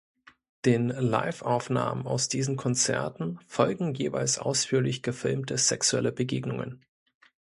[0.65, 6.83] Den Liveaufnahmen aus diesen Konzerten folgen jeweils ausführlich gefilmte sexuelle Begegnungen.